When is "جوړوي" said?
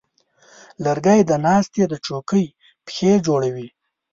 3.25-3.67